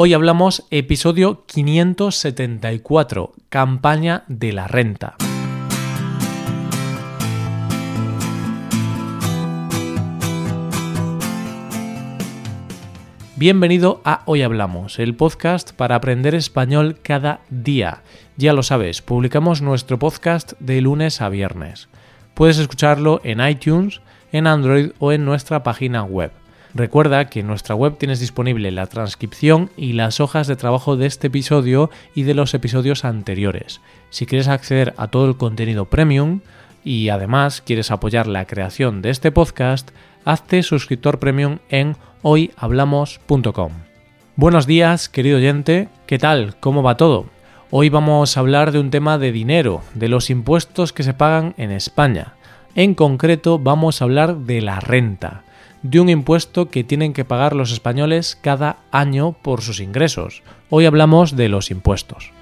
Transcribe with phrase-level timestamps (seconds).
[0.00, 5.16] Hoy hablamos episodio 574, campaña de la renta.
[13.34, 18.04] Bienvenido a Hoy Hablamos, el podcast para aprender español cada día.
[18.36, 21.88] Ya lo sabes, publicamos nuestro podcast de lunes a viernes.
[22.34, 26.30] Puedes escucharlo en iTunes, en Android o en nuestra página web.
[26.78, 31.06] Recuerda que en nuestra web tienes disponible la transcripción y las hojas de trabajo de
[31.06, 33.80] este episodio y de los episodios anteriores.
[34.10, 36.38] Si quieres acceder a todo el contenido premium
[36.84, 39.90] y además quieres apoyar la creación de este podcast,
[40.24, 43.72] hazte suscriptor premium en hoyhablamos.com.
[44.36, 46.54] Buenos días, querido oyente, ¿qué tal?
[46.60, 47.26] ¿Cómo va todo?
[47.72, 51.54] Hoy vamos a hablar de un tema de dinero, de los impuestos que se pagan
[51.58, 52.34] en España.
[52.76, 55.42] En concreto vamos a hablar de la renta
[55.82, 60.42] de un impuesto que tienen que pagar los españoles cada año por sus ingresos.
[60.70, 62.32] Hoy hablamos de los impuestos.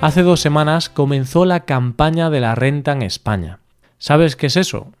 [0.00, 3.60] Hace dos semanas comenzó la campaña de la renta en España.
[3.98, 4.92] ¿Sabes qué es eso?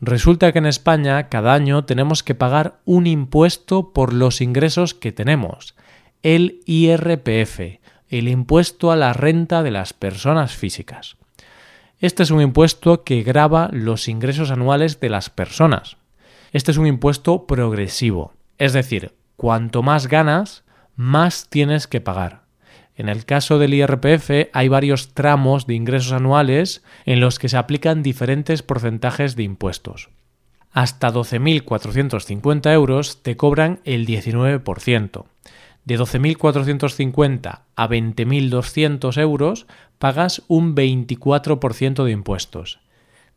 [0.00, 5.12] Resulta que en España cada año tenemos que pagar un impuesto por los ingresos que
[5.12, 5.74] tenemos,
[6.22, 7.80] el IRPF,
[8.10, 11.16] el impuesto a la renta de las personas físicas.
[12.00, 15.96] Este es un impuesto que grava los ingresos anuales de las personas.
[16.52, 20.64] Este es un impuesto progresivo, es decir, cuanto más ganas,
[20.96, 22.42] más tienes que pagar.
[22.96, 27.56] En el caso del IRPF hay varios tramos de ingresos anuales en los que se
[27.56, 30.10] aplican diferentes porcentajes de impuestos.
[30.70, 35.24] Hasta 12.450 euros te cobran el 19%
[35.84, 39.66] de 12.450 a 20.200 euros
[39.98, 42.80] pagas un 24% de impuestos.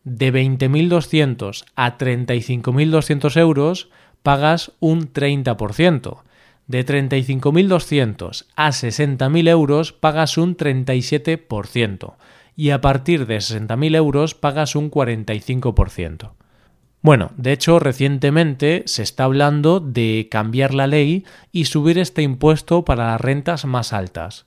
[0.04, 3.90] De 20.200 a 35.200 euros
[4.24, 6.22] pagas un 30%.
[6.68, 12.16] De 35.200 a 60.000 euros pagas un 37%.
[12.56, 16.32] Y a partir de 60.000 euros pagas un 45%.
[17.08, 21.24] Bueno, de hecho, recientemente se está hablando de cambiar la ley
[21.54, 24.46] y subir este impuesto para las rentas más altas,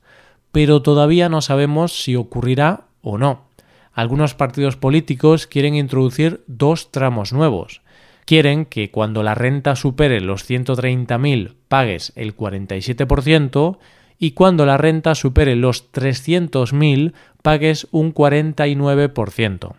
[0.53, 3.47] pero todavía no sabemos si ocurrirá o no.
[3.95, 7.81] Algunos partidos políticos quieren introducir dos tramos nuevos.
[8.27, 13.79] Quieren que cuando la renta supere los 130.000 pagues el 47%
[14.19, 19.77] y cuando la renta supere los 300.000 pagues un 49%.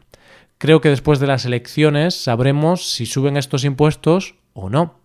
[0.61, 4.99] Creo que después de las elecciones sabremos si suben estos impuestos o no.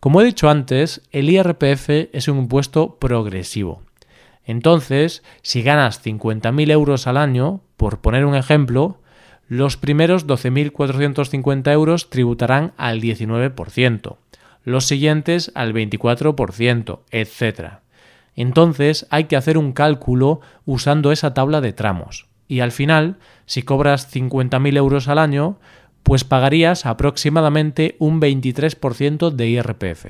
[0.00, 3.82] Como he dicho antes, el IRPF es un impuesto progresivo.
[4.44, 8.98] Entonces, si ganas 50.000 euros al año, por poner un ejemplo,
[9.46, 14.16] los primeros 12.450 euros tributarán al 19%,
[14.64, 17.74] los siguientes al 24%, etc.
[18.34, 23.62] Entonces hay que hacer un cálculo usando esa tabla de tramos y al final, si
[23.62, 25.60] cobras 50.000 euros al año,
[26.02, 30.06] pues pagarías aproximadamente un 23% de IRPF.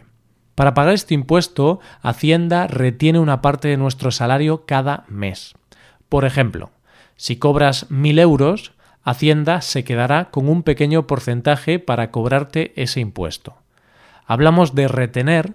[0.54, 5.54] Para pagar este impuesto, Hacienda retiene una parte de nuestro salario cada mes.
[6.08, 6.70] Por ejemplo,
[7.14, 13.54] si cobras 1.000 euros, Hacienda se quedará con un pequeño porcentaje para cobrarte ese impuesto.
[14.24, 15.52] Hablamos de retener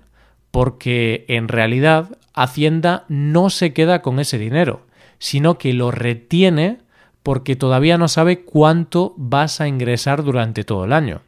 [0.51, 4.85] porque en realidad Hacienda no se queda con ese dinero,
[5.20, 6.80] sino que lo retiene
[7.24, 11.22] porque todavía no sabe cuánto vas a ingresar durante todo el año.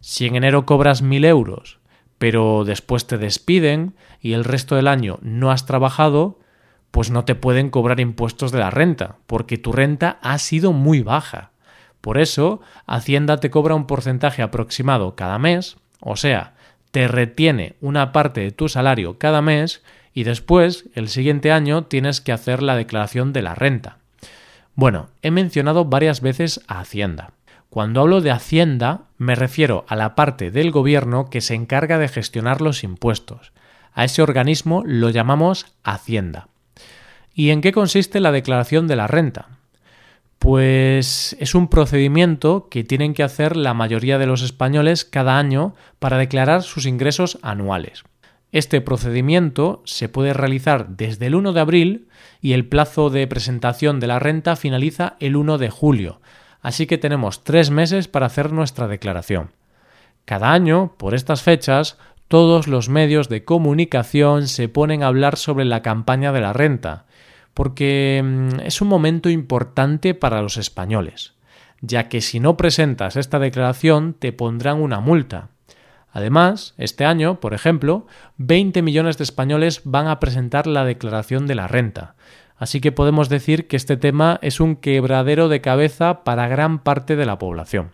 [0.00, 1.78] Si en enero cobras mil euros,
[2.18, 6.38] pero después te despiden y el resto del año no has trabajado,
[6.90, 11.02] pues no te pueden cobrar impuestos de la renta, porque tu renta ha sido muy
[11.02, 11.50] baja.
[12.00, 16.54] Por eso, Hacienda te cobra un porcentaje aproximado cada mes, o sea,
[16.90, 19.82] te retiene una parte de tu salario cada mes
[20.16, 23.98] y después, el siguiente año, tienes que hacer la declaración de la renta.
[24.74, 27.32] Bueno, he mencionado varias veces a Hacienda.
[27.68, 32.08] Cuando hablo de Hacienda, me refiero a la parte del gobierno que se encarga de
[32.08, 33.52] gestionar los impuestos.
[33.92, 36.48] A ese organismo lo llamamos Hacienda.
[37.34, 39.48] ¿Y en qué consiste la declaración de la renta?
[40.38, 45.74] Pues es un procedimiento que tienen que hacer la mayoría de los españoles cada año
[45.98, 48.04] para declarar sus ingresos anuales.
[48.56, 52.08] Este procedimiento se puede realizar desde el 1 de abril
[52.40, 56.22] y el plazo de presentación de la renta finaliza el 1 de julio,
[56.62, 59.50] así que tenemos tres meses para hacer nuestra declaración.
[60.24, 61.98] Cada año, por estas fechas,
[62.28, 67.04] todos los medios de comunicación se ponen a hablar sobre la campaña de la renta,
[67.52, 71.34] porque mm, es un momento importante para los españoles.
[71.82, 75.50] ya que si no presentas esta declaración te pondrán una multa.
[76.16, 78.06] Además, este año, por ejemplo,
[78.38, 82.14] 20 millones de españoles van a presentar la declaración de la renta.
[82.56, 87.16] Así que podemos decir que este tema es un quebradero de cabeza para gran parte
[87.16, 87.90] de la población.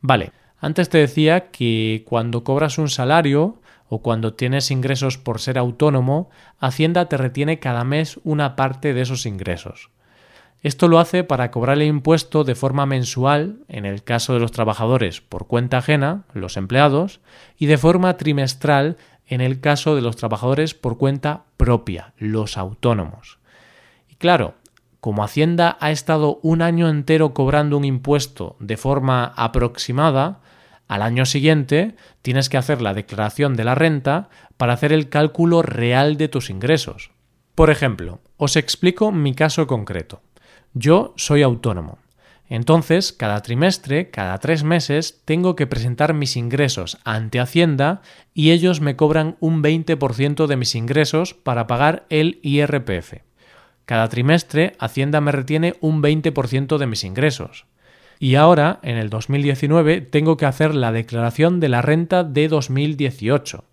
[0.00, 0.30] Vale,
[0.60, 6.30] antes te decía que cuando cobras un salario o cuando tienes ingresos por ser autónomo,
[6.60, 9.90] Hacienda te retiene cada mes una parte de esos ingresos.
[10.62, 14.52] Esto lo hace para cobrar el impuesto de forma mensual, en el caso de los
[14.52, 17.20] trabajadores por cuenta ajena, los empleados,
[17.56, 23.38] y de forma trimestral, en el caso de los trabajadores por cuenta propia, los autónomos.
[24.08, 24.54] Y claro,
[25.00, 30.40] como Hacienda ha estado un año entero cobrando un impuesto de forma aproximada,
[30.88, 34.28] al año siguiente tienes que hacer la declaración de la renta
[34.58, 37.12] para hacer el cálculo real de tus ingresos.
[37.54, 40.20] Por ejemplo, os explico mi caso concreto.
[40.74, 41.98] Yo soy autónomo.
[42.48, 48.02] Entonces, cada trimestre, cada tres meses, tengo que presentar mis ingresos ante Hacienda
[48.34, 53.14] y ellos me cobran un 20% de mis ingresos para pagar el IRPF.
[53.84, 57.66] Cada trimestre, Hacienda me retiene un 20% de mis ingresos.
[58.20, 63.64] Y ahora, en el 2019, tengo que hacer la declaración de la renta de 2018.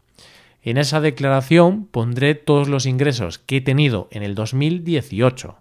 [0.63, 5.57] En esa declaración pondré todos los ingresos que he tenido en el 2018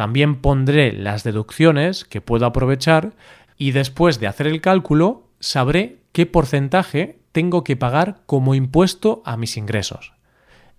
[0.00, 3.12] también pondré las deducciones que puedo aprovechar
[3.58, 9.36] y después de hacer el cálculo sabré qué porcentaje tengo que pagar como impuesto a
[9.36, 10.14] mis ingresos.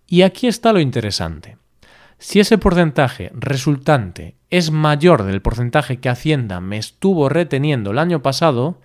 [0.08, 1.58] Y aquí está lo interesante.
[2.18, 8.24] Si ese porcentaje resultante es mayor del porcentaje que Hacienda me estuvo reteniendo el año
[8.24, 8.82] pasado,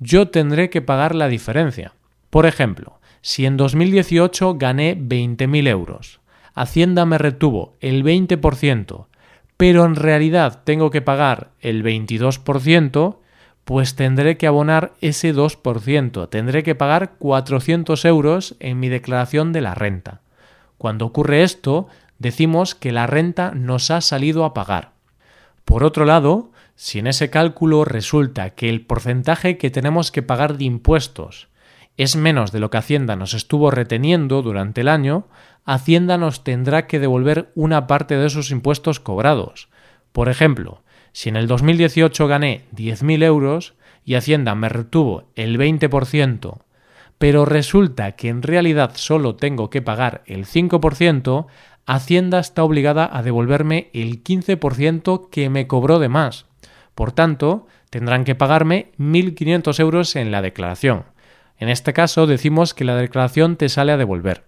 [0.00, 1.94] yo tendré que pagar la diferencia.
[2.28, 6.20] Por ejemplo, si en 2018 gané 20.000 euros,
[6.54, 9.06] Hacienda me retuvo el 20%
[9.58, 13.16] pero en realidad tengo que pagar el 22%,
[13.64, 19.60] pues tendré que abonar ese 2%, tendré que pagar 400 euros en mi declaración de
[19.60, 20.20] la renta.
[20.78, 21.88] Cuando ocurre esto,
[22.18, 24.92] decimos que la renta nos ha salido a pagar.
[25.64, 30.56] Por otro lado, si en ese cálculo resulta que el porcentaje que tenemos que pagar
[30.56, 31.48] de impuestos
[31.96, 35.26] es menos de lo que Hacienda nos estuvo reteniendo durante el año,
[35.70, 39.68] Hacienda nos tendrá que devolver una parte de esos impuestos cobrados.
[40.12, 40.82] Por ejemplo,
[41.12, 46.62] si en el 2018 gané 10.000 euros y Hacienda me retuvo el 20%,
[47.18, 51.48] pero resulta que en realidad solo tengo que pagar el 5%,
[51.84, 56.46] Hacienda está obligada a devolverme el 15% que me cobró de más.
[56.94, 61.04] Por tanto, tendrán que pagarme 1.500 euros en la declaración.
[61.58, 64.47] En este caso decimos que la declaración te sale a devolver.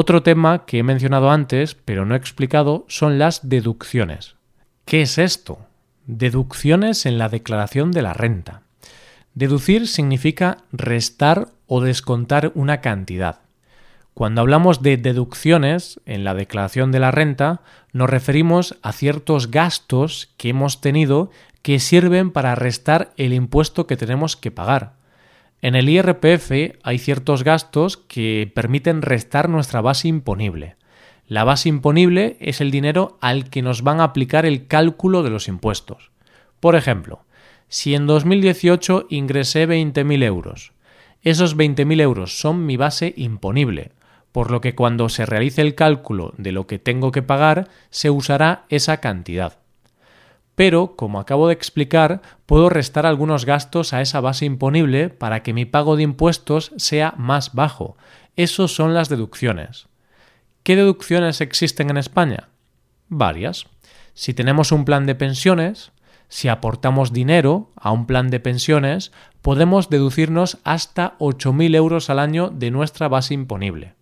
[0.00, 4.36] Otro tema que he mencionado antes, pero no he explicado, son las deducciones.
[4.84, 5.66] ¿Qué es esto?
[6.06, 8.62] Deducciones en la declaración de la renta.
[9.34, 13.40] Deducir significa restar o descontar una cantidad.
[14.14, 17.62] Cuando hablamos de deducciones en la declaración de la renta,
[17.92, 23.96] nos referimos a ciertos gastos que hemos tenido que sirven para restar el impuesto que
[23.96, 24.97] tenemos que pagar.
[25.60, 30.76] En el IRPF hay ciertos gastos que permiten restar nuestra base imponible.
[31.26, 35.30] La base imponible es el dinero al que nos van a aplicar el cálculo de
[35.30, 36.10] los impuestos.
[36.60, 37.24] Por ejemplo,
[37.68, 40.72] si en 2018 ingresé 20.000 euros,
[41.22, 43.90] esos 20.000 euros son mi base imponible,
[44.30, 48.10] por lo que cuando se realice el cálculo de lo que tengo que pagar, se
[48.10, 49.58] usará esa cantidad
[50.58, 55.52] pero, como acabo de explicar, puedo restar algunos gastos a esa base imponible para que
[55.52, 57.96] mi pago de impuestos sea más bajo.
[58.34, 59.86] Esos son las deducciones.
[60.64, 62.48] ¿Qué deducciones existen en España?
[63.08, 63.66] Varias.
[64.14, 65.92] Si tenemos un plan de pensiones,
[66.26, 69.12] si aportamos dinero a un plan de pensiones,
[69.42, 73.94] podemos deducirnos hasta 8.000 euros al año de nuestra base imponible.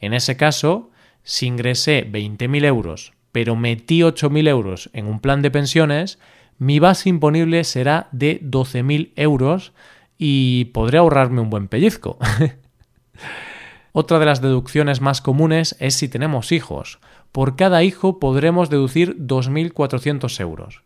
[0.00, 0.90] En ese caso,
[1.22, 6.18] si ingresé 20.000 euros pero metí 8.000 euros en un plan de pensiones,
[6.58, 9.72] mi base imponible será de 12.000 euros
[10.18, 12.18] y podré ahorrarme un buen pellizco.
[13.92, 17.00] Otra de las deducciones más comunes es si tenemos hijos.
[17.32, 20.82] Por cada hijo podremos deducir 2.400 euros.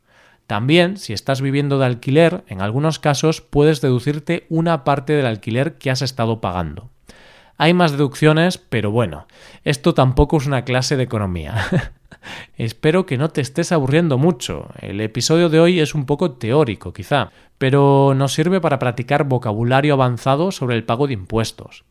[0.47, 5.79] También, si estás viviendo de alquiler, en algunos casos puedes deducirte una parte del alquiler
[5.79, 6.91] que has estado pagando.
[7.57, 9.27] Hay más deducciones, pero bueno,
[9.65, 11.57] esto tampoco es una clase de economía.
[12.57, 14.69] Espero que no te estés aburriendo mucho.
[14.81, 19.95] El episodio de hoy es un poco teórico, quizá, pero nos sirve para practicar vocabulario
[19.95, 21.85] avanzado sobre el pago de impuestos.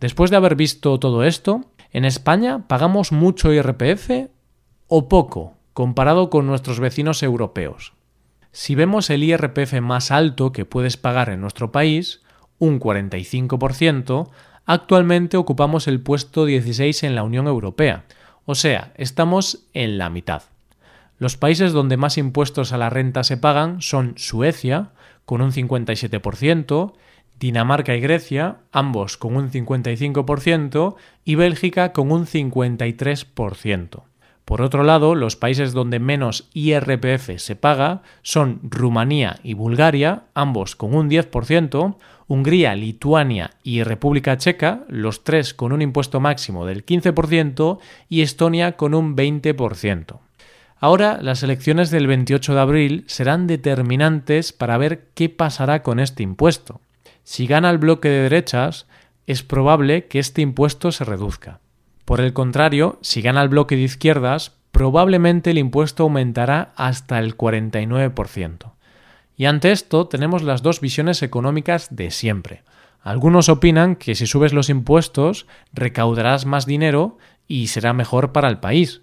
[0.00, 1.62] Después de haber visto todo esto,
[1.92, 4.28] ¿en España pagamos mucho IRPF
[4.88, 7.94] o poco comparado con nuestros vecinos europeos?
[8.52, 12.22] Si vemos el IRPF más alto que puedes pagar en nuestro país,
[12.58, 14.28] un 45%,
[14.64, 18.04] actualmente ocupamos el puesto 16 en la Unión Europea,
[18.46, 20.42] o sea, estamos en la mitad.
[21.18, 24.90] Los países donde más impuestos a la renta se pagan son Suecia,
[25.24, 26.92] con un 57%,
[27.38, 34.02] Dinamarca y Grecia, ambos con un 55%, y Bélgica con un 53%.
[34.44, 40.76] Por otro lado, los países donde menos IRPF se paga son Rumanía y Bulgaria, ambos
[40.76, 41.96] con un 10%,
[42.26, 48.72] Hungría, Lituania y República Checa, los tres con un impuesto máximo del 15%, y Estonia
[48.72, 50.18] con un 20%.
[50.78, 56.22] Ahora las elecciones del 28 de abril serán determinantes para ver qué pasará con este
[56.22, 56.82] impuesto.
[57.22, 58.86] Si gana el bloque de derechas,
[59.26, 61.60] es probable que este impuesto se reduzca.
[62.04, 67.36] Por el contrario, si gana el bloque de izquierdas, probablemente el impuesto aumentará hasta el
[67.36, 68.72] 49%.
[69.36, 72.62] Y ante esto tenemos las dos visiones económicas de siempre.
[73.00, 78.58] Algunos opinan que si subes los impuestos recaudarás más dinero y será mejor para el
[78.58, 79.02] país.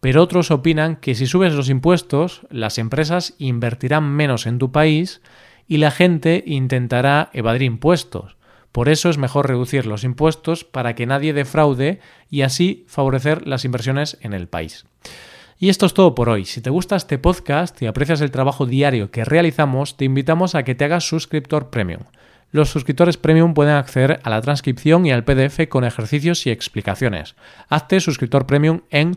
[0.00, 5.20] Pero otros opinan que si subes los impuestos, las empresas invertirán menos en tu país
[5.66, 8.35] y la gente intentará evadir impuestos.
[8.76, 13.64] Por eso es mejor reducir los impuestos para que nadie defraude y así favorecer las
[13.64, 14.84] inversiones en el país.
[15.58, 16.44] Y esto es todo por hoy.
[16.44, 20.62] Si te gusta este podcast y aprecias el trabajo diario que realizamos, te invitamos a
[20.62, 22.02] que te hagas suscriptor premium.
[22.50, 27.34] Los suscriptores premium pueden acceder a la transcripción y al PDF con ejercicios y explicaciones.
[27.70, 29.16] Hazte suscriptor premium en